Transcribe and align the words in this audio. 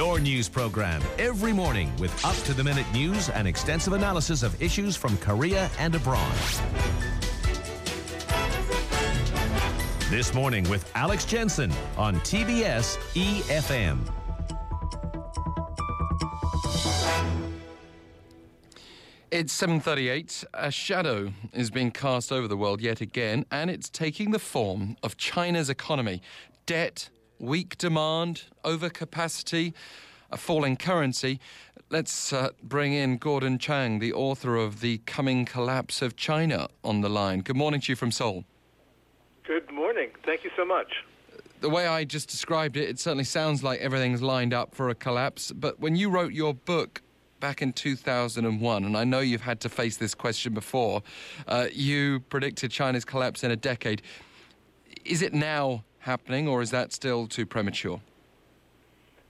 Your 0.00 0.18
news 0.18 0.48
program 0.48 1.02
every 1.18 1.52
morning 1.52 1.94
with 1.98 2.24
up 2.24 2.34
to 2.44 2.54
the 2.54 2.64
minute 2.64 2.86
news 2.90 3.28
and 3.28 3.46
extensive 3.46 3.92
analysis 3.92 4.42
of 4.42 4.62
issues 4.62 4.96
from 4.96 5.14
Korea 5.18 5.70
and 5.78 5.94
abroad. 5.94 6.32
This 10.08 10.32
morning 10.32 10.66
with 10.70 10.90
Alex 10.94 11.26
Jensen 11.26 11.70
on 11.98 12.14
TBS 12.20 12.96
EFM. 13.14 13.98
It's 19.30 19.52
7:38. 19.52 20.46
A 20.54 20.70
shadow 20.70 21.30
is 21.52 21.70
being 21.70 21.90
cast 21.90 22.32
over 22.32 22.48
the 22.48 22.56
world 22.56 22.80
yet 22.80 23.02
again, 23.02 23.44
and 23.50 23.68
it's 23.68 23.90
taking 23.90 24.30
the 24.30 24.38
form 24.38 24.96
of 25.02 25.18
China's 25.18 25.68
economy. 25.68 26.22
Debt, 26.64 27.10
weak 27.40 27.78
demand, 27.78 28.44
overcapacity, 28.64 29.72
a 30.30 30.36
falling 30.36 30.76
currency. 30.76 31.40
Let's 31.88 32.32
uh, 32.32 32.50
bring 32.62 32.92
in 32.92 33.16
Gordon 33.16 33.58
Chang, 33.58 33.98
the 33.98 34.12
author 34.12 34.56
of 34.56 34.80
The 34.80 34.98
Coming 34.98 35.44
Collapse 35.44 36.02
of 36.02 36.14
China, 36.14 36.68
on 36.84 37.00
the 37.00 37.08
line. 37.08 37.40
Good 37.40 37.56
morning 37.56 37.80
to 37.80 37.92
you 37.92 37.96
from 37.96 38.12
Seoul. 38.12 38.44
Good 39.44 39.72
morning. 39.72 40.10
Thank 40.24 40.44
you 40.44 40.50
so 40.54 40.64
much. 40.64 41.02
The 41.60 41.70
way 41.70 41.86
I 41.86 42.04
just 42.04 42.28
described 42.28 42.76
it, 42.76 42.88
it 42.88 43.00
certainly 43.00 43.24
sounds 43.24 43.64
like 43.64 43.80
everything's 43.80 44.22
lined 44.22 44.54
up 44.54 44.74
for 44.74 44.88
a 44.88 44.94
collapse. 44.94 45.50
But 45.50 45.80
when 45.80 45.96
you 45.96 46.10
wrote 46.10 46.32
your 46.32 46.54
book, 46.54 47.02
back 47.40 47.62
in 47.62 47.72
2001, 47.72 48.84
and 48.84 48.96
I 48.96 49.04
know 49.04 49.20
you've 49.20 49.40
had 49.40 49.60
to 49.60 49.68
face 49.68 49.96
this 49.96 50.14
question 50.14 50.52
before, 50.52 51.02
uh, 51.48 51.66
you 51.72 52.20
predicted 52.20 52.70
China's 52.70 53.04
collapse 53.04 53.42
in 53.42 53.50
a 53.50 53.56
decade. 53.56 54.02
Is 55.04 55.22
it 55.22 55.32
now 55.32 55.84
happening, 56.00 56.48
or 56.48 56.62
is 56.62 56.70
that 56.70 56.92
still 56.92 57.26
too 57.26 57.46
premature? 57.46 58.00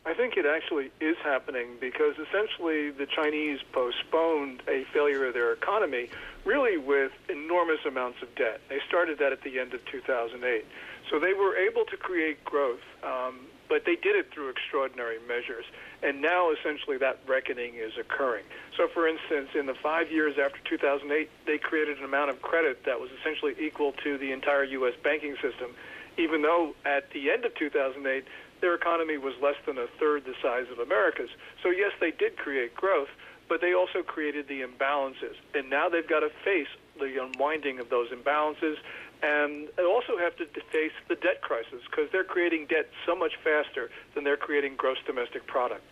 I 0.07 0.15
think 0.15 0.37
it 0.37 0.47
actually 0.47 0.91
is 1.01 1.17
happening 1.23 1.77
because 1.81 2.15
essentially 2.17 2.91
the 2.91 3.07
Chinese 3.07 3.61
postponed 3.71 4.63
a 4.67 4.85
failure 4.93 5.27
of 5.27 5.35
their 5.35 5.53
economy 5.53 6.09
really 6.45 6.79
with 6.79 7.13
enormous 7.29 7.81
amounts 7.87 8.23
of 8.23 8.35
debt. 8.35 8.61
They 8.69 8.81
started 8.89 9.19
that 9.19 9.33
at 9.33 9.43
the 9.43 9.59
end 9.59 9.75
of 9.75 9.85
2008. 9.87 10.65
So 11.11 11.19
they 11.19 11.35
were 11.35 11.57
able 11.57 11.85
to 11.85 11.97
create 11.97 12.43
growth, 12.45 12.81
um, 13.03 13.41
but 13.69 13.85
they 13.85 13.97
did 13.97 14.17
it 14.17 14.33
through 14.33 14.49
extraordinary 14.49 15.19
measures. 15.29 15.65
And 16.03 16.23
now 16.23 16.51
essentially 16.51 16.97
that 16.99 17.21
reckoning 17.27 17.75
is 17.75 17.93
occurring. 17.99 18.45
So, 18.77 18.89
for 18.89 19.07
instance, 19.07 19.51
in 19.55 19.67
the 19.67 19.75
five 19.75 20.11
years 20.11 20.37
after 20.43 20.59
2008, 20.65 21.29
they 21.47 21.59
created 21.59 21.99
an 21.99 22.05
amount 22.05 22.31
of 22.31 22.41
credit 22.41 22.85
that 22.85 22.99
was 22.99 23.11
essentially 23.21 23.55
equal 23.61 23.93
to 24.05 24.17
the 24.17 24.33
entire 24.33 24.65
U.S. 24.65 24.95
banking 25.03 25.35
system, 25.43 25.75
even 26.17 26.43
though 26.43 26.75
at 26.85 27.11
the 27.13 27.31
end 27.31 27.45
of 27.45 27.55
2008, 27.55 28.25
their 28.61 28.75
economy 28.75 29.17
was 29.19 29.35
less 29.43 29.57
than 29.67 29.79
a 29.79 29.87
third 29.99 30.25
the 30.25 30.35
size 30.43 30.67
of 30.71 30.79
America's. 30.79 31.31
So, 31.63 31.71
yes, 31.71 31.93
they 32.01 32.11
did 32.11 32.37
create 32.37 32.75
growth, 32.75 33.09
but 33.49 33.61
they 33.61 33.75
also 33.75 34.03
created 34.03 34.49
the 34.49 34.63
imbalances. 34.63 35.35
And 35.55 35.71
now 35.71 35.89
they've 35.89 36.09
got 36.09 36.21
to 36.21 36.31
face 36.45 36.69
the 36.99 37.23
unwinding 37.23 37.79
of 37.79 37.89
those 37.89 38.11
imbalances 38.11 38.77
and 39.23 39.69
also 39.79 40.17
have 40.19 40.37
to 40.37 40.47
face 40.71 40.93
the 41.09 41.15
debt 41.15 41.43
crisis 41.43 41.81
because 41.91 42.11
they're 42.13 42.25
creating 42.25 42.67
debt 42.67 42.89
so 43.07 43.15
much 43.15 43.33
faster 43.43 43.91
than 44.15 44.25
they're 44.25 44.37
creating 44.37 44.77
gross 44.77 44.99
domestic 45.07 45.47
product. 45.47 45.83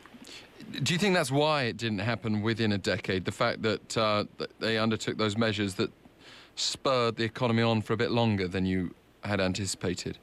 Do 0.83 0.93
you 0.93 0.99
think 0.99 1.15
that's 1.15 1.31
why 1.31 1.65
it 1.65 1.77
didn't 1.77 2.01
happen 2.01 2.43
within 2.43 2.73
a 2.73 2.79
decade? 2.79 3.25
The 3.25 3.33
fact 3.33 3.63
that, 3.63 3.97
uh, 3.97 4.25
that 4.39 4.59
they 4.61 4.79
undertook 4.79 5.17
those 5.17 5.37
measures 5.37 5.75
that 5.75 5.91
spurred 6.57 7.17
the 7.17 7.25
economy 7.25 7.63
on 7.63 7.83
for 7.83 7.93
a 7.93 7.97
bit 7.97 8.11
longer 8.11 8.49
than 8.49 8.67
you 8.67 8.95
had 9.25 9.41
anticipated? 9.41 10.19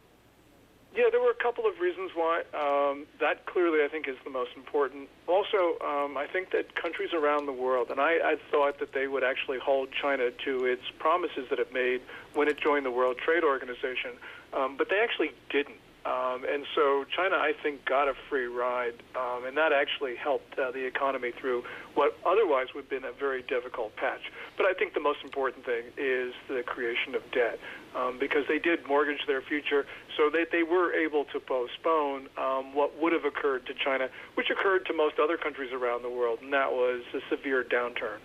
Yeah, 0.95 1.09
there 1.11 1.19
were 1.19 1.31
a 1.31 1.43
couple 1.43 1.67
of 1.67 1.79
reasons 1.81 2.11
why. 2.15 2.43
Um, 2.53 3.05
that 3.19 3.45
clearly, 3.45 3.83
I 3.83 3.89
think, 3.89 4.07
is 4.07 4.15
the 4.23 4.29
most 4.29 4.51
important. 4.55 5.09
Also, 5.27 5.77
um, 5.83 6.15
I 6.15 6.25
think 6.31 6.51
that 6.51 6.73
countries 6.75 7.09
around 7.13 7.47
the 7.47 7.51
world, 7.51 7.91
and 7.91 7.99
I, 7.99 8.13
I 8.23 8.35
thought 8.49 8.79
that 8.79 8.93
they 8.93 9.07
would 9.07 9.23
actually 9.23 9.59
hold 9.59 9.89
China 9.91 10.31
to 10.31 10.65
its 10.65 10.83
promises 10.97 11.47
that 11.49 11.59
it 11.59 11.73
made 11.73 12.01
when 12.33 12.47
it 12.47 12.57
joined 12.57 12.85
the 12.85 12.91
World 12.91 13.17
Trade 13.17 13.43
Organization, 13.43 14.11
um, 14.53 14.77
but 14.77 14.87
they 14.89 14.99
actually 14.99 15.31
didn't. 15.49 15.75
Um, 16.05 16.45
and 16.47 16.65
so 16.75 17.03
China, 17.15 17.35
I 17.37 17.53
think, 17.63 17.83
got 17.83 18.07
a 18.07 18.13
free 18.29 18.45
ride, 18.45 18.93
um, 19.15 19.45
and 19.45 19.57
that 19.57 19.73
actually 19.73 20.15
helped 20.15 20.57
uh, 20.59 20.69
the 20.69 20.85
economy 20.85 21.31
through 21.31 21.63
what 21.95 22.15
otherwise 22.23 22.67
would 22.75 22.83
have 22.83 22.89
been 22.89 23.05
a 23.05 23.11
very 23.11 23.41
difficult 23.41 23.95
patch. 23.95 24.21
But 24.55 24.67
I 24.67 24.73
think 24.73 24.93
the 24.93 24.99
most 24.99 25.23
important 25.23 25.65
thing 25.65 25.85
is 25.97 26.33
the 26.47 26.61
creation 26.61 27.15
of 27.15 27.23
debt, 27.31 27.57
um, 27.95 28.19
because 28.19 28.43
they 28.47 28.59
did 28.59 28.85
mortgage 28.87 29.25
their 29.25 29.41
future, 29.41 29.87
so 30.15 30.29
that 30.29 30.51
they 30.51 30.61
were 30.61 30.93
able 30.93 31.25
to 31.25 31.39
postpone 31.39 32.29
um, 32.37 32.75
what 32.75 33.01
would 33.01 33.11
have 33.11 33.25
occurred 33.25 33.65
to 33.65 33.73
China, 33.73 34.07
which 34.35 34.51
occurred 34.51 34.85
to 34.85 34.93
most 34.93 35.17
other 35.17 35.37
countries 35.37 35.73
around 35.73 36.03
the 36.03 36.09
world, 36.09 36.37
and 36.43 36.53
that 36.53 36.71
was 36.71 37.01
a 37.15 37.19
severe 37.35 37.63
downturn. 37.63 38.19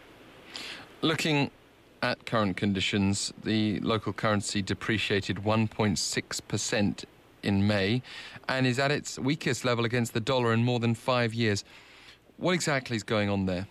Looking 1.00 1.50
at 2.02 2.26
current 2.26 2.58
conditions, 2.58 3.32
the 3.42 3.80
local 3.80 4.12
currency 4.12 4.60
depreciated 4.60 5.38
1.6 5.38 6.40
percent 6.46 7.06
in 7.42 7.66
May 7.66 8.02
and 8.48 8.66
is 8.66 8.78
at 8.78 8.90
its 8.90 9.18
weakest 9.18 9.64
level 9.64 9.84
against 9.84 10.14
the 10.14 10.20
dollar 10.20 10.52
in 10.52 10.64
more 10.64 10.80
than 10.80 10.94
five 10.94 11.34
years. 11.34 11.64
What 12.36 12.52
exactly 12.52 12.96
is 12.96 13.02
going 13.02 13.28
on 13.28 13.46
there? 13.46 13.66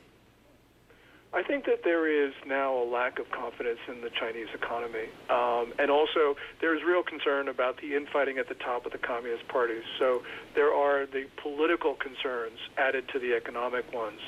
I 1.31 1.44
think 1.44 1.66
that 1.66 1.84
there 1.84 2.08
is 2.08 2.34
now 2.47 2.75
a 2.75 2.85
lack 2.85 3.19
of 3.19 3.29
confidence 3.29 3.79
in 3.88 4.02
the 4.02 4.09
Chinese 4.09 4.47
economy. 4.53 5.09
Um, 5.29 5.74
and 5.78 5.91
also, 5.91 6.35
there's 6.59 6.81
real 6.84 7.03
concern 7.03 7.47
about 7.47 7.79
the 7.81 7.96
infighting 7.96 8.40
at 8.40 8.50
the 8.50 8.56
top 8.56 8.88
of 8.88 8.91
the 8.91 8.97
Communist 8.97 9.47
Party. 9.47 9.79
So 10.00 10.24
there 10.56 10.74
are 10.74 11.06
the 11.06 11.25
political 11.38 11.94
concerns 11.94 12.58
added 12.78 13.08
to 13.13 13.19
the 13.19 13.35
economic 13.35 13.94
ones. 13.94 14.19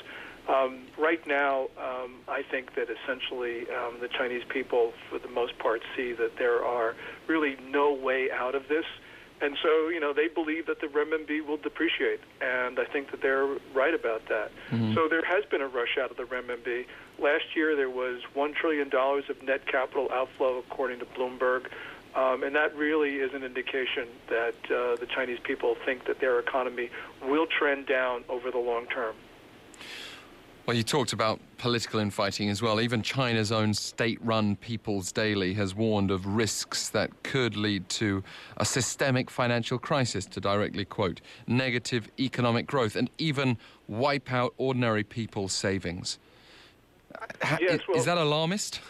Um, 0.48 0.82
right 0.98 1.24
now, 1.26 1.68
um, 1.76 2.20
I 2.28 2.42
think 2.48 2.74
that 2.76 2.86
essentially 2.88 3.66
um, 3.70 3.98
the 4.00 4.08
Chinese 4.08 4.42
people, 4.48 4.92
for 5.10 5.18
the 5.18 5.28
most 5.28 5.58
part, 5.58 5.82
see 5.96 6.12
that 6.12 6.36
there 6.38 6.64
are 6.64 6.94
really 7.26 7.56
no 7.68 7.92
way 7.92 8.30
out 8.30 8.54
of 8.54 8.68
this. 8.68 8.84
And 9.42 9.58
so, 9.60 9.88
you 9.88 9.98
know, 9.98 10.12
they 10.12 10.28
believe 10.28 10.66
that 10.66 10.80
the 10.80 10.86
renminbi 10.86 11.44
will 11.44 11.56
depreciate, 11.56 12.20
and 12.40 12.78
I 12.78 12.84
think 12.84 13.10
that 13.10 13.22
they're 13.22 13.48
right 13.74 13.92
about 13.92 14.28
that. 14.28 14.52
Mm-hmm. 14.70 14.94
So 14.94 15.08
there 15.08 15.24
has 15.24 15.44
been 15.46 15.60
a 15.60 15.66
rush 15.66 15.98
out 16.00 16.12
of 16.12 16.16
the 16.16 16.22
renminbi. 16.22 16.86
Last 17.18 17.56
year, 17.56 17.74
there 17.74 17.90
was 17.90 18.22
one 18.34 18.54
trillion 18.54 18.88
dollars 18.88 19.24
of 19.28 19.42
net 19.42 19.66
capital 19.66 20.08
outflow, 20.12 20.58
according 20.58 21.00
to 21.00 21.06
Bloomberg, 21.06 21.66
um, 22.14 22.44
and 22.44 22.54
that 22.54 22.76
really 22.76 23.16
is 23.16 23.34
an 23.34 23.42
indication 23.42 24.06
that 24.28 24.54
uh, 24.66 24.94
the 24.96 25.08
Chinese 25.12 25.40
people 25.42 25.76
think 25.84 26.04
that 26.04 26.20
their 26.20 26.38
economy 26.38 26.90
will 27.26 27.46
trend 27.46 27.86
down 27.86 28.22
over 28.28 28.52
the 28.52 28.58
long 28.58 28.86
term. 28.86 29.16
Well, 30.66 30.76
you 30.76 30.84
talked 30.84 31.12
about 31.12 31.40
political 31.62 32.00
infighting 32.00 32.50
as 32.50 32.60
well. 32.60 32.80
Even 32.80 33.02
China's 33.02 33.52
own 33.52 33.72
state 33.72 34.18
run 34.20 34.56
People's 34.56 35.12
Daily 35.12 35.54
has 35.54 35.76
warned 35.76 36.10
of 36.10 36.26
risks 36.26 36.88
that 36.88 37.22
could 37.22 37.56
lead 37.56 37.88
to 37.88 38.24
a 38.56 38.64
systemic 38.64 39.30
financial 39.30 39.78
crisis, 39.78 40.26
to 40.26 40.40
directly 40.40 40.84
quote, 40.84 41.20
negative 41.46 42.10
economic 42.18 42.66
growth, 42.66 42.96
and 42.96 43.08
even 43.16 43.56
wipe 43.86 44.32
out 44.32 44.54
ordinary 44.56 45.04
people's 45.04 45.52
savings. 45.52 46.18
Yes, 47.60 47.78
well, 47.86 47.96
is 47.96 48.06
that 48.06 48.18
alarmist? 48.18 48.80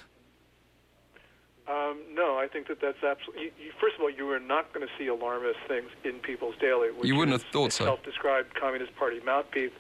Um, 1.69 2.01
no, 2.15 2.39
I 2.39 2.49
think 2.51 2.69
that 2.69 2.81
that's 2.81 3.05
absolutely. 3.05 3.53
First 3.79 3.97
of 3.97 4.03
all, 4.03 4.11
you 4.11 4.31
are 4.31 4.41
not 4.41 4.73
going 4.73 4.87
to 4.87 4.93
see 4.99 5.09
alarmist 5.09 5.59
things 5.69 5.91
in 6.05 6.15
People's 6.21 6.55
Daily. 6.59 6.91
Which 6.91 7.07
you 7.07 7.17
wouldn't 7.17 7.35
is 7.35 7.43
have 7.43 7.53
thought 7.53 7.73
so. 7.73 7.85
Self-described 7.85 8.55
Communist 8.55 8.97
Party 8.97 9.21
mouthpiece 9.21 9.73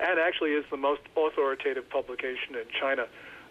and 0.00 0.18
actually 0.18 0.50
is 0.50 0.64
the 0.70 0.76
most 0.76 1.02
authoritative 1.16 1.88
publication 1.90 2.54
in 2.54 2.64
China. 2.80 3.06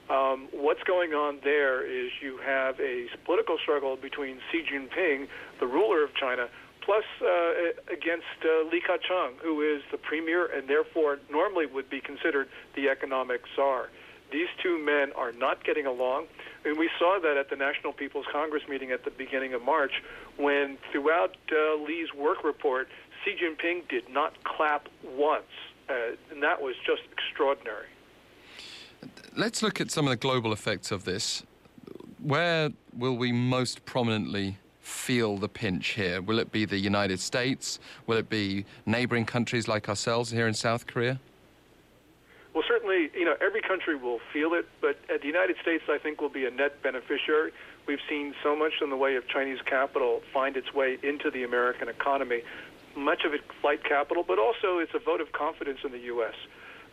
Um, 0.09 0.47
what's 0.51 0.83
going 0.83 1.13
on 1.13 1.39
there 1.43 1.85
is 1.85 2.11
you 2.21 2.37
have 2.37 2.79
a 2.79 3.07
political 3.25 3.57
struggle 3.57 3.97
between 3.97 4.39
Xi 4.51 4.63
Jinping, 4.63 5.27
the 5.59 5.67
ruler 5.67 6.03
of 6.03 6.15
China, 6.15 6.47
plus 6.81 7.03
uh, 7.21 7.25
against 7.91 8.39
uh, 8.45 8.63
Li 8.71 8.81
Keqiang, 8.81 9.33
who 9.43 9.61
is 9.61 9.81
the 9.91 9.97
premier 9.97 10.45
and 10.45 10.69
therefore 10.69 11.19
normally 11.29 11.65
would 11.65 11.89
be 11.89 11.99
considered 11.99 12.47
the 12.75 12.87
economic 12.87 13.41
czar. 13.55 13.89
These 14.31 14.47
two 14.63 14.77
men 14.77 15.11
are 15.13 15.33
not 15.33 15.65
getting 15.65 15.85
along. 15.85 16.27
And 16.63 16.77
we 16.77 16.89
saw 16.99 17.19
that 17.21 17.37
at 17.37 17.49
the 17.49 17.55
National 17.55 17.93
People's 17.93 18.25
Congress 18.31 18.63
meeting 18.67 18.91
at 18.91 19.05
the 19.05 19.11
beginning 19.11 19.53
of 19.53 19.61
March, 19.61 20.03
when 20.37 20.77
throughout 20.91 21.35
uh, 21.51 21.75
Li's 21.75 22.13
work 22.13 22.43
report, 22.43 22.87
Xi 23.23 23.35
Jinping 23.35 23.87
did 23.89 24.09
not 24.09 24.41
clap 24.43 24.87
once 25.03 25.45
uh, 25.89 25.93
and 26.31 26.41
that 26.43 26.61
was 26.61 26.75
just 26.85 27.01
extraordinary. 27.11 27.87
Let's 29.35 29.61
look 29.61 29.79
at 29.79 29.91
some 29.91 30.05
of 30.05 30.11
the 30.11 30.17
global 30.17 30.51
effects 30.51 30.91
of 30.91 31.05
this. 31.05 31.43
Where 32.21 32.71
will 32.93 33.15
we 33.15 33.31
most 33.31 33.85
prominently 33.85 34.57
feel 34.81 35.37
the 35.37 35.49
pinch 35.49 35.89
here? 35.89 36.21
Will 36.21 36.39
it 36.39 36.51
be 36.51 36.65
the 36.65 36.77
United 36.77 37.19
States? 37.19 37.79
Will 38.07 38.17
it 38.17 38.29
be 38.29 38.65
neighboring 38.85 39.25
countries 39.25 39.67
like 39.67 39.87
ourselves 39.87 40.31
here 40.31 40.47
in 40.47 40.53
South 40.53 40.87
Korea? 40.87 41.19
Well, 42.53 42.63
certainly, 42.67 43.11
you 43.13 43.23
know, 43.23 43.35
every 43.39 43.61
country 43.61 43.95
will 43.95 44.19
feel 44.33 44.53
it, 44.53 44.67
but 44.81 44.97
the 45.07 45.27
United 45.27 45.57
States, 45.61 45.83
I 45.87 45.99
think, 45.99 46.19
will 46.21 46.29
be 46.29 46.45
a 46.45 46.51
net 46.51 46.81
beneficiary. 46.81 47.51
We've 47.85 47.99
seen 48.09 48.33
so 48.41 48.55
much 48.55 48.73
in 48.81 48.89
the 48.89 48.97
way 48.97 49.15
of 49.15 49.27
Chinese 49.27 49.59
capital 49.63 50.23
find 50.33 50.57
its 50.57 50.73
way 50.73 50.97
into 51.03 51.29
the 51.29 51.43
American 51.43 51.87
economy 51.87 52.41
much 52.97 53.23
of 53.23 53.33
it 53.33 53.41
flight 53.61 53.83
capital, 53.83 54.23
but 54.27 54.39
also 54.39 54.79
it's 54.79 54.93
a 54.93 54.99
vote 54.99 55.21
of 55.21 55.31
confidence 55.31 55.79
in 55.85 55.91
the 55.91 55.99
U.S. 56.11 56.33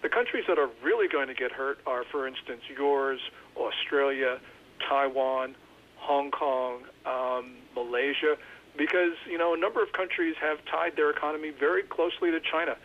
The 0.03 0.09
countries 0.09 0.45
that 0.49 0.59
are 0.59 0.69
really 0.83 1.09
going 1.09 1.29
to 1.29 1.35
get 1.35 1.51
hurt 1.51 1.79
are, 1.87 2.05
for 2.05 2.29
instance, 2.29 2.61
yours, 2.77 3.21
Australia, 3.57 4.39
Taiwan, 4.87 5.57
Hong 5.97 6.31
Kong, 6.31 6.83
um, 7.07 7.57
Malaysia, 7.75 8.37
because 8.77 9.15
you 9.29 9.39
know 9.39 9.55
a 9.55 9.57
number 9.57 9.83
of 9.83 9.93
countries 9.93 10.35
have 10.41 10.59
tied 10.67 10.97
their 10.97 11.11
economy 11.11 11.51
very 11.51 11.83
closely 11.83 12.31
to 12.31 12.41
China, 12.41 12.77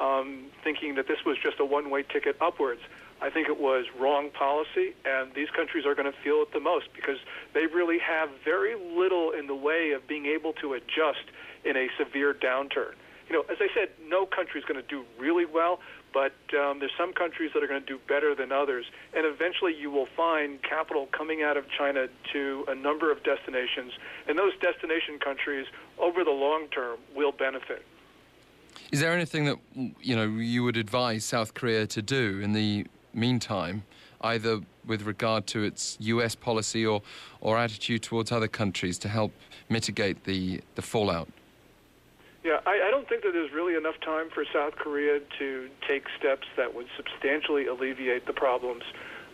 um, 0.00 0.46
thinking 0.62 0.94
that 0.94 1.08
this 1.08 1.18
was 1.26 1.36
just 1.42 1.58
a 1.58 1.64
one-way 1.64 2.04
ticket 2.04 2.36
upwards. 2.40 2.80
I 3.20 3.30
think 3.30 3.48
it 3.48 3.58
was 3.58 3.86
wrong 3.98 4.30
policy, 4.30 4.94
and 5.04 5.34
these 5.34 5.50
countries 5.50 5.84
are 5.84 5.94
going 5.94 6.10
to 6.10 6.18
feel 6.22 6.42
it 6.42 6.52
the 6.52 6.60
most 6.60 6.86
because 6.94 7.18
they 7.52 7.66
really 7.66 7.98
have 7.98 8.30
very 8.44 8.74
little 8.76 9.32
in 9.32 9.46
the 9.46 9.56
way 9.56 9.90
of 9.90 10.06
being 10.06 10.26
able 10.26 10.52
to 10.54 10.74
adjust 10.74 11.26
in 11.64 11.76
a 11.76 11.88
severe 11.98 12.32
downturn. 12.32 12.94
You 13.28 13.36
know, 13.36 13.44
as 13.50 13.58
I 13.60 13.68
said, 13.74 13.90
no 14.08 14.24
country 14.24 14.60
is 14.60 14.64
going 14.64 14.80
to 14.80 14.88
do 14.88 15.04
really 15.18 15.44
well, 15.44 15.80
but 16.14 16.32
um, 16.58 16.78
there's 16.78 16.96
some 16.96 17.12
countries 17.12 17.50
that 17.52 17.62
are 17.62 17.66
going 17.66 17.80
to 17.80 17.86
do 17.86 17.98
better 18.08 18.34
than 18.34 18.52
others, 18.52 18.86
and 19.14 19.26
eventually 19.26 19.74
you 19.74 19.90
will 19.90 20.08
find 20.16 20.62
capital 20.62 21.08
coming 21.12 21.42
out 21.42 21.56
of 21.56 21.64
China 21.76 22.08
to 22.32 22.64
a 22.68 22.74
number 22.74 23.12
of 23.12 23.22
destinations, 23.24 23.92
and 24.26 24.38
those 24.38 24.52
destination 24.60 25.18
countries, 25.18 25.66
over 25.98 26.24
the 26.24 26.30
long 26.30 26.68
term, 26.68 26.98
will 27.14 27.32
benefit. 27.32 27.84
Is 28.92 29.00
there 29.00 29.12
anything 29.12 29.44
that 29.44 29.58
you 30.00 30.16
know 30.16 30.24
you 30.24 30.62
would 30.64 30.76
advise 30.76 31.24
South 31.24 31.52
Korea 31.52 31.86
to 31.88 32.00
do 32.00 32.40
in 32.40 32.52
the 32.52 32.86
meantime, 33.14 33.82
either 34.20 34.60
with 34.86 35.02
regard 35.02 35.46
to 35.48 35.62
its 35.62 35.96
U.S. 36.00 36.34
policy 36.34 36.84
or, 36.84 37.02
or 37.40 37.58
attitude 37.58 38.02
towards 38.02 38.32
other 38.32 38.48
countries 38.48 38.98
to 38.98 39.08
help 39.08 39.32
mitigate 39.68 40.24
the, 40.24 40.60
the 40.74 40.82
fallout? 40.82 41.28
Yeah, 42.44 42.60
I, 42.66 42.80
I 42.86 42.90
don't 42.90 43.08
think 43.08 43.22
that 43.24 43.32
there's 43.32 43.52
really 43.52 43.74
enough 43.74 44.00
time 44.00 44.30
for 44.30 44.44
South 44.52 44.76
Korea 44.76 45.20
to 45.38 45.68
take 45.86 46.04
steps 46.18 46.46
that 46.56 46.74
would 46.74 46.86
substantially 46.96 47.66
alleviate 47.66 48.26
the 48.26 48.32
problems, 48.32 48.84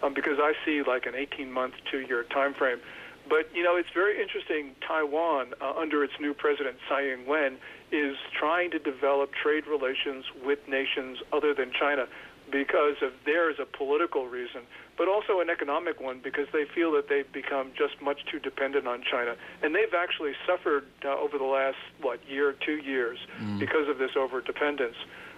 um, 0.03 0.15
because 0.15 0.39
I 0.41 0.55
see 0.65 0.83
like 0.83 1.07
an 1.07 1.15
18-month, 1.15 1.75
two-year 1.91 2.25
time 2.25 2.55
frame. 2.55 2.81
But 3.29 3.49
you 3.55 3.63
know, 3.63 3.77
it's 3.77 3.89
very 3.95 4.21
interesting. 4.21 4.75
Taiwan, 4.87 5.55
uh, 5.61 5.73
under 5.79 6.05
its 6.05 6.15
new 6.21 6.35
president 6.35 6.77
Tsai 6.87 7.13
Ing-wen, 7.13 7.57
is 7.91 8.17
trying 8.39 8.71
to 8.73 8.79
develop 8.79 9.33
trade 9.33 9.67
relations 9.67 10.25
with 10.45 10.59
nations 10.69 11.19
other 11.33 11.55
than 11.55 11.73
China 11.73 12.07
because 12.51 12.97
of 13.03 13.13
there 13.25 13.51
is 13.51 13.57
a 13.59 13.65
political 13.65 14.27
reason, 14.27 14.61
but 14.99 15.09
also 15.09 15.41
an 15.41 15.49
economic 15.49 16.01
one 16.01 16.21
because 16.23 16.47
they 16.53 16.65
feel 16.75 16.93
that 16.93 17.09
they've 17.09 17.31
become 17.33 17.73
just 17.77 18.01
much 18.03 18.25
too 18.31 18.39
dependent 18.39 18.87
on 18.87 19.03
China, 19.03 19.35
and 19.63 19.75
they've 19.75 19.95
actually 19.97 20.33
suffered 20.47 20.85
uh, 21.05 21.17
over 21.17 21.39
the 21.39 21.45
last 21.45 21.79
what 22.01 22.21
year, 22.29 22.55
two 22.65 22.77
years 22.77 23.19
mm. 23.41 23.59
because 23.59 23.89
of 23.89 23.99
this 23.99 24.11
over 24.17 24.41
dependence. 24.41 24.97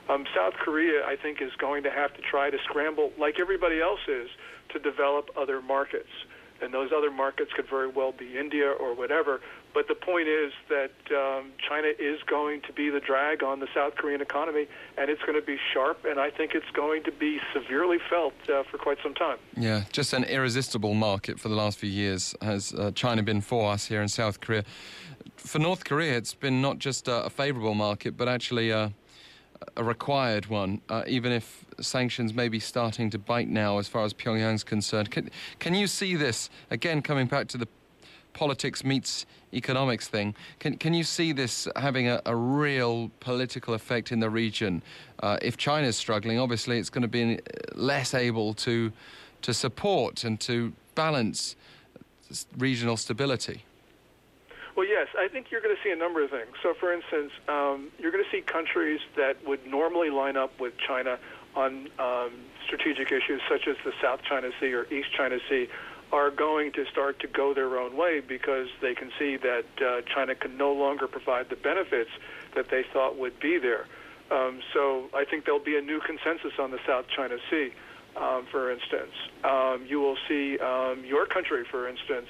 Um, 0.09 0.25
South 0.35 0.55
Korea, 0.55 1.05
I 1.07 1.17
think, 1.17 1.43
is 1.43 1.51
going 1.59 1.83
to 1.83 1.91
have 1.91 2.15
to 2.15 2.23
try 2.23 2.51
to 2.51 2.59
scramble, 2.65 3.13
like 3.19 3.41
everybody 3.41 3.81
else 3.81 4.07
is, 4.09 4.29
to 4.71 4.79
develop 4.79 5.31
other 5.37 5.61
markets 5.61 6.11
and 6.63 6.73
those 6.73 6.91
other 6.97 7.11
markets 7.11 7.51
could 7.55 7.69
very 7.69 7.89
well 7.89 8.13
be 8.13 8.39
India 8.39 8.71
or 8.71 8.95
whatever. 8.95 9.41
But 9.75 9.89
the 9.89 9.95
point 9.95 10.27
is 10.27 10.53
that 10.71 10.93
um, 11.15 11.53
China 11.69 11.89
is 11.99 12.19
going 12.27 12.63
to 12.63 12.73
be 12.73 12.89
the 12.89 13.01
drag 13.01 13.43
on 13.43 13.61
the 13.61 13.69
South 13.75 13.95
Korean 13.97 14.23
economy, 14.23 14.69
and 14.97 15.11
it's 15.11 15.21
going 15.23 15.39
to 15.39 15.47
be 15.47 15.59
sharp, 15.75 16.07
and 16.07 16.19
I 16.19 16.31
think 16.31 16.55
it's 16.55 16.71
going 16.73 17.05
to 17.05 17.13
be 17.13 17.41
severely 17.53 17.99
felt 18.09 18.33
uh, 18.49 18.63
for 18.71 18.79
quite 18.79 18.97
some 19.03 19.13
time. 19.13 19.37
Yeah, 19.55 19.85
just 19.93 20.15
an 20.15 20.25
irresistible 20.25 20.95
market 20.95 21.39
for 21.39 21.51
the 21.51 21.55
last 21.55 21.77
few 21.79 21.91
years 21.91 22.35
has 22.41 22.73
uh, 22.73 22.91
China 22.95 23.23
been 23.23 23.43
for 23.43 23.71
us 23.71 23.87
here 23.87 24.01
in 24.01 24.09
South 24.09 24.41
Korea. 24.41 24.65
For 25.37 25.59
North 25.59 25.85
Korea, 25.85 26.17
it's 26.17 26.33
been 26.33 26.63
not 26.63 26.79
just 26.79 27.07
a, 27.07 27.25
a 27.25 27.31
favourable 27.31 27.75
market, 27.75 28.17
but 28.17 28.29
actually 28.29 28.71
a, 28.71 28.95
a 29.77 29.85
required 29.85 30.47
one, 30.47 30.81
uh, 30.89 31.03
even 31.07 31.33
if 31.33 31.66
sanctions 31.81 32.35
may 32.35 32.49
be 32.49 32.59
starting 32.59 33.11
to 33.11 33.19
bite 33.19 33.49
now 33.49 33.79
as 33.79 33.89
far 33.89 34.05
as 34.05 34.13
Pyongyang's 34.13 34.65
concerned. 34.65 35.11
Can, 35.11 35.31
can 35.59 35.75
you 35.75 35.87
see 35.87 36.17
this, 36.17 36.51
again, 36.71 37.03
coming 37.03 37.27
back 37.27 37.49
to 37.49 37.59
the 37.59 37.69
politics 38.33 38.85
meets 38.85 39.25
economics 39.55 40.09
thing, 40.09 40.35
can, 40.59 40.77
can 40.77 40.93
you 40.93 41.03
see 41.03 41.33
this 41.33 41.67
having 41.77 42.09
a, 42.09 42.21
a 42.27 42.37
real 42.37 43.11
political 43.21 43.75
effect 43.75 44.13
in 44.13 44.21
the 44.21 44.29
region? 44.29 44.83
Uh, 45.21 45.39
if 45.41 45.57
China's 45.57 45.97
struggling, 45.97 46.39
obviously 46.39 46.79
it's 46.79 46.91
going 46.91 47.03
to 47.03 47.09
be 47.09 47.41
less 47.75 48.13
able 48.13 48.53
to, 48.55 48.93
to 49.43 49.55
support 49.55 50.25
and 50.25 50.39
to 50.41 50.73
balance 50.95 51.57
regional 52.59 52.97
stability. 52.97 53.63
Well, 54.77 54.87
yes, 54.87 55.09
I 55.19 55.29
think 55.29 55.51
you're 55.51 55.63
going 55.63 55.75
to 55.75 55.83
see 55.83 55.91
a 55.91 55.97
number 55.97 56.23
of 56.23 56.31
things. 56.31 56.55
So, 56.63 56.75
for 56.75 56.93
instance, 56.93 57.33
um, 57.49 57.89
you're 57.99 58.13
going 58.13 58.25
to 58.25 58.31
see 58.31 58.43
countries 58.43 59.01
that 59.17 59.37
would 59.47 59.67
normally 59.67 60.11
line 60.11 60.37
up 60.37 60.61
with 60.61 60.75
China 60.77 61.19
on 61.57 61.89
um, 61.99 62.31
strategic 62.67 63.11
issues 63.11 63.41
such 63.49 63.67
as 63.67 63.77
the 63.85 63.93
South 64.03 64.21
China 64.29 64.51
Sea 64.61 64.73
or 64.75 64.85
East 64.93 65.09
China 65.17 65.39
Sea 65.49 65.69
are 66.13 66.31
going 66.31 66.71
to 66.73 66.85
start 66.93 67.19
to 67.21 67.27
go 67.27 67.53
their 67.53 67.79
own 67.79 67.97
way 67.97 68.21
because 68.21 68.69
they 68.81 68.95
can 68.95 69.11
see 69.19 69.37
that 69.37 69.65
uh, 69.81 70.03
China 70.15 70.35
can 70.35 70.57
no 70.57 70.73
longer 70.73 71.09
provide 71.09 71.49
the 71.51 71.57
benefits 71.57 72.11
that 72.55 72.71
they 72.71 72.85
thought 72.93 73.19
would 73.19 73.39
be 73.41 73.59
there. 73.59 73.87
Um, 74.31 74.61
so 74.73 75.09
I 75.15 75.25
think 75.25 75.45
there'll 75.45 75.65
be 75.65 75.77
a 75.77 75.83
new 75.83 76.01
consensus 76.01 76.53
on 76.59 76.71
the 76.71 76.79
South 76.87 77.07
China 77.15 77.37
Sea, 77.51 77.71
um, 78.17 78.47
for 78.51 78.71
instance. 78.71 79.13
Um, 79.45 79.87
you 79.89 80.01
will 80.01 80.17
see 80.29 80.59
um, 80.59 81.05
your 81.05 81.27
country, 81.27 81.65
for 81.71 81.89
instance, 81.89 82.29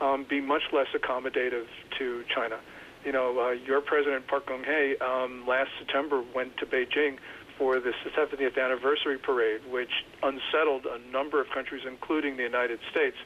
um, 0.00 0.26
be 0.28 0.40
much 0.40 0.62
less 0.72 0.88
accommodative 0.94 1.66
to 1.98 2.24
China. 2.34 2.58
You 3.04 3.12
know, 3.12 3.38
uh, 3.38 3.50
your 3.50 3.80
president 3.80 4.26
Park 4.26 4.46
Geun-hye 4.46 4.96
um, 5.04 5.46
last 5.46 5.70
September 5.78 6.22
went 6.34 6.56
to 6.58 6.66
Beijing 6.66 7.18
for 7.58 7.80
the 7.80 7.92
70th 8.16 8.62
anniversary 8.62 9.18
parade, 9.18 9.60
which 9.70 10.04
unsettled 10.22 10.86
a 10.86 10.98
number 11.10 11.40
of 11.40 11.48
countries, 11.50 11.82
including 11.86 12.36
the 12.36 12.42
United 12.42 12.80
States. 12.90 13.16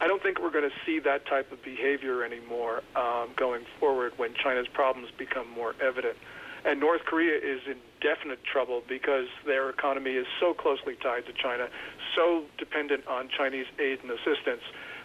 I 0.00 0.08
don't 0.08 0.22
think 0.22 0.40
we're 0.40 0.50
going 0.50 0.68
to 0.68 0.76
see 0.84 0.98
that 1.00 1.26
type 1.26 1.52
of 1.52 1.62
behavior 1.62 2.24
anymore 2.24 2.82
um, 2.96 3.30
going 3.36 3.64
forward 3.78 4.12
when 4.16 4.34
China's 4.34 4.66
problems 4.66 5.10
become 5.16 5.48
more 5.50 5.74
evident. 5.80 6.16
And 6.64 6.78
North 6.80 7.04
Korea 7.04 7.36
is 7.36 7.60
in 7.66 7.76
definite 8.00 8.44
trouble 8.44 8.82
because 8.88 9.26
their 9.46 9.68
economy 9.70 10.12
is 10.12 10.26
so 10.38 10.54
closely 10.54 10.96
tied 10.96 11.26
to 11.26 11.32
China, 11.32 11.68
so 12.14 12.44
dependent 12.58 13.06
on 13.06 13.28
Chinese 13.28 13.66
aid 13.78 14.00
and 14.02 14.10
assistance, 14.10 14.62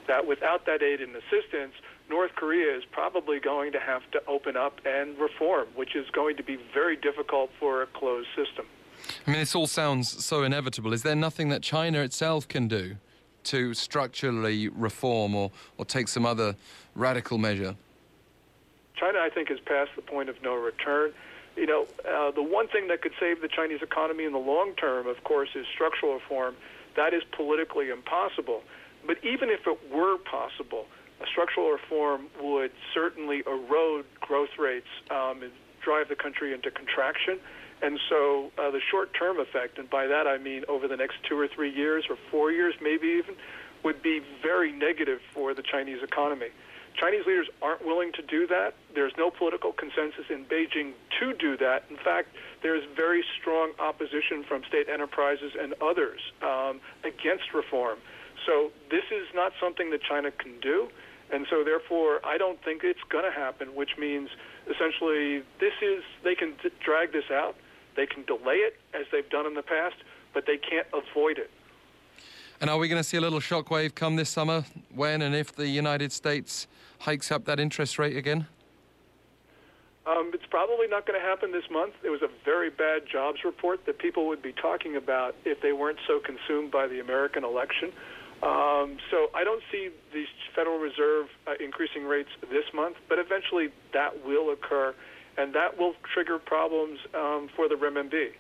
that 0.08 0.28
without 0.28 0.66
that 0.66 0.82
aid 0.82 1.02
and 1.02 1.16
assistance, 1.16 1.74
North 2.10 2.32
Korea 2.36 2.76
is 2.76 2.84
probably 2.92 3.40
going 3.40 3.72
to 3.74 3.80
have 3.80 4.10
to 4.12 4.22
open 4.28 4.56
up 4.56 4.80
and 4.86 5.18
reform, 5.20 5.68
which 5.76 5.96
is 5.96 6.10
going 6.12 6.38
to 6.38 6.44
be 6.44 6.58
very 6.74 6.96
difficult 6.96 7.50
for 7.60 7.82
a 7.82 7.88
closed 7.88 8.30
system. 8.36 8.66
I 9.26 9.32
mean, 9.32 9.40
this 9.40 9.56
all 9.56 9.68
sounds 9.68 10.26
so 10.26 10.44
inevitable. 10.44 10.94
Is 10.94 11.04
there 11.04 11.16
nothing 11.16 11.50
that 11.50 11.62
China 11.62 12.02
itself 12.02 12.48
can 12.48 12.68
do 12.68 12.96
to 13.46 13.74
structurally 13.74 14.70
reform 14.70 15.36
or, 15.36 15.52
or 15.78 15.86
take 15.86 16.08
some 16.08 16.26
other 16.26 16.56
radical 16.96 17.38
measure? 17.38 17.76
China, 18.96 19.20
I 19.20 19.30
think, 19.30 19.50
has 19.50 19.60
passed 19.60 19.92
the 19.96 20.02
point 20.02 20.30
of 20.30 20.42
no 20.42 20.56
return. 20.56 21.14
You 21.56 21.66
know, 21.66 21.88
uh, 22.08 22.32
the 22.32 22.44
one 22.44 22.68
thing 22.68 22.88
that 22.88 23.02
could 23.02 23.14
save 23.20 23.42
the 23.42 23.48
Chinese 23.48 23.82
economy 23.82 24.26
in 24.26 24.32
the 24.32 24.40
long 24.40 24.74
term, 24.74 25.08
of 25.08 25.24
course, 25.24 25.50
is 25.56 25.66
structural 25.74 26.14
reform. 26.14 26.56
That 26.96 27.14
is 27.14 27.24
politically 27.36 27.90
impossible. 27.90 28.64
But 29.06 29.24
even 29.24 29.50
if 29.50 29.68
it 29.68 29.78
were 29.92 30.18
possible, 30.18 30.88
structural 31.26 31.72
reform 31.72 32.28
would 32.42 32.72
certainly 32.94 33.44
erode 33.48 34.06
growth 34.20 34.58
rates 34.60 34.88
um, 35.10 35.42
and 35.42 35.52
drive 35.82 36.10
the 36.10 36.16
country 36.16 36.54
into 36.54 36.70
contraction. 36.70 37.40
And 37.82 38.00
so 38.10 38.52
uh, 38.58 38.72
the 38.72 38.82
short 38.92 39.14
term 39.14 39.40
effect, 39.40 39.78
and 39.78 39.90
by 39.90 40.08
that 40.08 40.28
I 40.28 40.38
mean 40.38 40.64
over 40.68 40.88
the 40.88 40.98
next 40.98 41.18
two 41.28 41.40
or 41.40 41.48
three 41.48 41.74
years 41.74 42.06
or 42.10 42.18
four 42.32 42.52
years, 42.52 42.74
maybe 42.82 43.08
even, 43.08 43.36
would 43.84 44.02
be 44.02 44.22
very 44.42 44.72
negative 44.72 45.20
for 45.34 45.54
the 45.54 45.62
Chinese 45.62 46.02
economy. 46.04 46.50
Chinese 47.00 47.26
leaders 47.28 47.48
aren't 47.62 47.86
willing 47.86 48.12
to 48.14 48.24
do 48.24 48.48
that. 48.48 48.74
There's 48.96 49.14
no 49.18 49.30
political 49.30 49.72
consensus 49.72 50.26
in 50.30 50.46
Beijing 50.46 50.94
to 51.20 51.34
do 51.34 51.56
that. 51.58 51.84
In 51.92 51.98
fact, 51.98 52.30
there's 52.64 52.84
very 52.96 53.24
strong 53.40 53.74
opposition 53.78 54.44
from 54.44 54.64
state 54.68 54.90
enterprises 54.90 55.54
and 55.60 55.76
others 55.80 56.20
um, 56.42 56.82
against 57.04 57.54
reform. 57.54 58.00
So 58.48 58.72
this 58.90 59.04
is 59.12 59.28
not 59.36 59.54
something 59.62 59.92
that 59.92 60.02
China 60.02 60.32
can 60.32 60.60
do. 60.60 60.90
And 61.32 61.46
so, 61.50 61.64
therefore, 61.64 62.22
I 62.26 62.38
don't 62.38 62.62
think 62.64 62.84
it's 62.84 63.04
going 63.10 63.26
to 63.26 63.32
happen, 63.32 63.76
which 63.76 63.98
means 63.98 64.30
essentially 64.70 65.44
this 65.60 65.74
is, 65.82 66.04
they 66.24 66.36
can 66.36 66.54
d- 66.64 66.70
drag 66.84 67.12
this 67.12 67.30
out, 67.32 67.56
they 67.96 68.06
can 68.06 68.24
delay 68.24 68.56
it 68.56 68.80
as 68.94 69.06
they've 69.12 69.30
done 69.30 69.46
in 69.46 69.54
the 69.54 69.64
past, 69.64 69.96
but 70.34 70.46
they 70.46 70.58
can't 70.58 70.88
avoid 70.94 71.38
it. 71.38 71.50
And 72.60 72.70
are 72.70 72.78
we 72.78 72.88
going 72.88 73.02
to 73.02 73.08
see 73.08 73.18
a 73.18 73.22
little 73.22 73.40
shockwave 73.40 73.94
come 73.94 74.16
this 74.16 74.30
summer 74.30 74.66
when 74.94 75.22
and 75.22 75.36
if 75.36 75.54
the 75.56 75.68
United 75.68 76.12
States 76.12 76.68
hikes 77.00 77.32
up 77.32 77.46
that 77.46 77.60
interest 77.60 78.00
rate 78.00 78.18
again? 78.18 78.48
Um, 80.08 80.32
it's 80.34 80.46
probably 80.50 80.88
not 80.88 81.06
going 81.06 81.20
to 81.20 81.26
happen 81.26 81.52
this 81.52 81.70
month. 81.70 81.94
It 82.02 82.10
was 82.10 82.22
a 82.22 82.30
very 82.46 82.70
bad 82.70 83.04
jobs 83.12 83.44
report 83.44 83.86
that 83.86 84.00
people 84.00 84.28
would 84.28 84.42
be 84.42 84.54
talking 84.54 84.96
about 84.96 85.36
if 85.44 85.62
they 85.62 85.74
weren't 85.74 86.00
so 86.08 86.20
consumed 86.20 86.72
by 86.72 86.88
the 86.88 87.02
American 87.02 87.44
election. 87.44 87.92
Um, 88.44 88.98
so 89.10 89.30
I 89.34 89.44
don't 89.44 89.64
see 89.72 89.90
the 90.14 90.26
Federal 90.56 90.78
Reserve 90.78 91.28
uh, 91.48 91.54
increasing 91.60 92.06
rates 92.06 92.30
this 92.52 92.66
month, 92.74 92.98
but 93.10 93.18
eventually 93.20 93.70
that 93.94 94.26
will 94.26 94.52
occur. 94.52 94.94
and 95.38 95.54
that 95.54 95.78
will 95.78 95.94
trigger 96.14 96.40
problems 96.40 97.00
um, 97.14 97.50
for 97.56 97.68
the 97.68 97.76
renminbi 97.76 98.32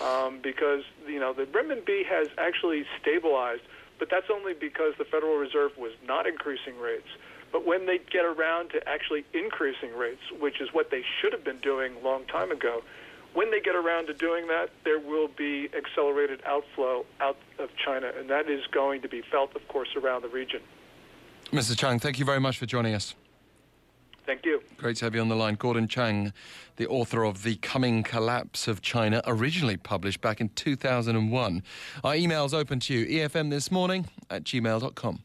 um, 0.00 0.40
because 0.42 0.82
you 1.06 1.18
know 1.18 1.32
the 1.32 1.44
renminbi 1.44 2.04
has 2.06 2.28
actually 2.38 2.84
stabilized, 3.00 3.62
but 3.98 4.08
that's 4.10 4.26
only 4.32 4.54
because 4.54 4.94
the 4.98 5.04
Federal 5.04 5.36
Reserve 5.36 5.72
was 5.78 5.92
not 6.06 6.26
increasing 6.26 6.78
rates. 6.78 7.08
But 7.52 7.66
when 7.66 7.86
they 7.86 7.98
get 7.98 8.24
around 8.24 8.70
to 8.70 8.88
actually 8.88 9.24
increasing 9.34 9.96
rates, 9.96 10.22
which 10.38 10.60
is 10.60 10.68
what 10.72 10.90
they 10.90 11.02
should 11.20 11.32
have 11.32 11.44
been 11.44 11.58
doing 11.58 11.94
long 12.02 12.24
time 12.26 12.52
ago, 12.52 12.82
when 13.34 13.50
they 13.50 13.60
get 13.60 13.74
around 13.74 14.06
to 14.06 14.14
doing 14.14 14.48
that, 14.48 14.70
there 14.84 14.98
will 14.98 15.28
be 15.28 15.68
accelerated 15.76 16.42
outflow 16.46 17.04
out 17.20 17.36
of 17.58 17.70
China, 17.76 18.10
and 18.18 18.28
that 18.30 18.48
is 18.48 18.66
going 18.72 19.02
to 19.02 19.08
be 19.08 19.22
felt, 19.30 19.54
of 19.54 19.66
course, 19.68 19.90
around 19.96 20.22
the 20.22 20.28
region. 20.28 20.60
Mr. 21.52 21.76
Chang, 21.76 21.98
thank 21.98 22.18
you 22.18 22.24
very 22.24 22.40
much 22.40 22.58
for 22.58 22.66
joining 22.66 22.94
us. 22.94 23.14
Thank 24.26 24.44
you. 24.44 24.62
Great 24.76 24.96
to 24.96 25.06
have 25.06 25.14
you 25.14 25.20
on 25.20 25.28
the 25.28 25.34
line. 25.34 25.54
Gordon 25.54 25.88
Chang, 25.88 26.32
the 26.76 26.86
author 26.86 27.24
of 27.24 27.42
The 27.42 27.56
Coming 27.56 28.02
Collapse 28.02 28.68
of 28.68 28.80
China, 28.80 29.22
originally 29.26 29.76
published 29.76 30.20
back 30.20 30.40
in 30.40 30.50
2001. 30.50 31.62
Our 32.04 32.14
email's 32.14 32.54
open 32.54 32.78
to 32.80 32.94
you, 32.94 33.26
efm 33.26 33.50
this 33.50 33.70
morning 33.72 34.06
at 34.28 34.44
gmail.com. 34.44 35.22